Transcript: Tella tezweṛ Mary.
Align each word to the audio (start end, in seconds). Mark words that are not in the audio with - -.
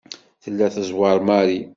Tella 0.43 0.67
tezweṛ 0.75 1.17
Mary. 1.29 1.59